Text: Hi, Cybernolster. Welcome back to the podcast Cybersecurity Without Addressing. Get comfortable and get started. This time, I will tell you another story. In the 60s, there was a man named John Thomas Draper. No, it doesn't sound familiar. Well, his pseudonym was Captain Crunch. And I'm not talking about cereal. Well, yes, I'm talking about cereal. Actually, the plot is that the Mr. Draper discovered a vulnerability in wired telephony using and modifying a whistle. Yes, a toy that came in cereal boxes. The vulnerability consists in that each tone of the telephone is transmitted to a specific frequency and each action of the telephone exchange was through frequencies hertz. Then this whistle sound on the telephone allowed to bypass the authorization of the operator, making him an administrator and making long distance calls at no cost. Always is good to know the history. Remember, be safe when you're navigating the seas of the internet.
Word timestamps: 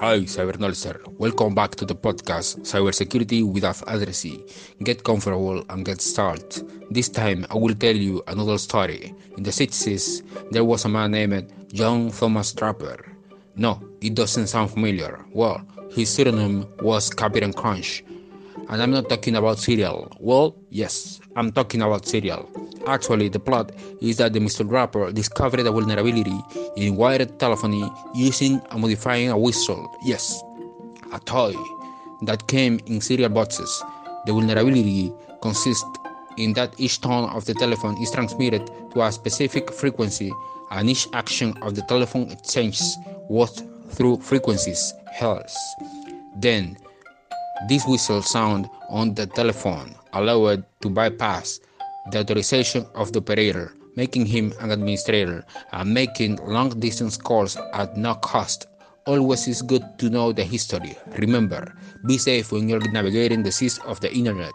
Hi, 0.00 0.20
Cybernolster. 0.20 1.04
Welcome 1.18 1.56
back 1.56 1.74
to 1.74 1.84
the 1.84 1.96
podcast 1.96 2.60
Cybersecurity 2.60 3.42
Without 3.42 3.82
Addressing. 3.88 4.48
Get 4.84 5.02
comfortable 5.02 5.64
and 5.68 5.84
get 5.84 6.00
started. 6.00 6.62
This 6.88 7.08
time, 7.08 7.44
I 7.50 7.56
will 7.56 7.74
tell 7.74 7.96
you 7.96 8.22
another 8.28 8.58
story. 8.58 9.12
In 9.36 9.42
the 9.42 9.50
60s, 9.50 10.22
there 10.52 10.62
was 10.64 10.84
a 10.84 10.88
man 10.88 11.10
named 11.10 11.52
John 11.72 12.12
Thomas 12.12 12.52
Draper. 12.52 13.06
No, 13.56 13.82
it 14.00 14.14
doesn't 14.14 14.46
sound 14.46 14.70
familiar. 14.70 15.26
Well, 15.32 15.66
his 15.90 16.10
pseudonym 16.10 16.68
was 16.80 17.10
Captain 17.10 17.52
Crunch. 17.52 18.04
And 18.68 18.82
I'm 18.82 18.90
not 18.90 19.08
talking 19.08 19.36
about 19.36 19.58
cereal. 19.58 20.10
Well, 20.20 20.56
yes, 20.70 21.20
I'm 21.36 21.52
talking 21.52 21.82
about 21.82 22.06
cereal. 22.06 22.48
Actually, 22.86 23.28
the 23.28 23.40
plot 23.40 23.72
is 24.00 24.16
that 24.18 24.32
the 24.32 24.40
Mr. 24.40 24.68
Draper 24.68 25.12
discovered 25.12 25.60
a 25.60 25.70
vulnerability 25.70 26.38
in 26.76 26.96
wired 26.96 27.38
telephony 27.38 27.90
using 28.14 28.60
and 28.70 28.80
modifying 28.80 29.30
a 29.30 29.38
whistle. 29.38 29.90
Yes, 30.04 30.42
a 31.12 31.18
toy 31.20 31.54
that 32.22 32.46
came 32.48 32.80
in 32.86 33.00
cereal 33.00 33.30
boxes. 33.30 33.82
The 34.26 34.32
vulnerability 34.32 35.12
consists 35.42 35.84
in 36.36 36.52
that 36.54 36.74
each 36.78 37.00
tone 37.00 37.28
of 37.30 37.44
the 37.46 37.54
telephone 37.54 38.00
is 38.02 38.10
transmitted 38.10 38.70
to 38.92 39.02
a 39.02 39.12
specific 39.12 39.72
frequency 39.72 40.32
and 40.70 40.88
each 40.88 41.08
action 41.12 41.56
of 41.62 41.74
the 41.74 41.82
telephone 41.82 42.30
exchange 42.30 42.80
was 43.28 43.62
through 43.90 44.18
frequencies 44.18 44.92
hertz. 45.18 45.56
Then 46.36 46.76
this 47.66 47.86
whistle 47.86 48.22
sound 48.22 48.70
on 48.88 49.14
the 49.14 49.26
telephone 49.26 49.94
allowed 50.12 50.64
to 50.80 50.88
bypass 50.88 51.60
the 52.10 52.20
authorization 52.20 52.86
of 52.94 53.12
the 53.12 53.18
operator, 53.18 53.74
making 53.96 54.26
him 54.26 54.52
an 54.60 54.70
administrator 54.70 55.44
and 55.72 55.92
making 55.92 56.36
long 56.46 56.70
distance 56.80 57.16
calls 57.16 57.56
at 57.74 57.96
no 57.96 58.14
cost. 58.14 58.66
Always 59.06 59.48
is 59.48 59.62
good 59.62 59.82
to 59.98 60.10
know 60.10 60.32
the 60.32 60.44
history. 60.44 60.96
Remember, 61.16 61.74
be 62.06 62.18
safe 62.18 62.52
when 62.52 62.68
you're 62.68 62.92
navigating 62.92 63.42
the 63.42 63.52
seas 63.52 63.78
of 63.78 64.00
the 64.00 64.12
internet. 64.14 64.54